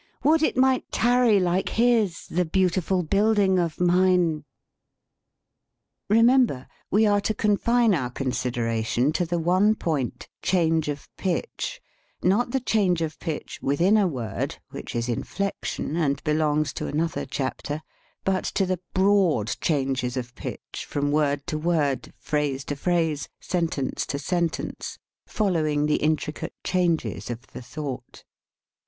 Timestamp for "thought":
27.61-28.23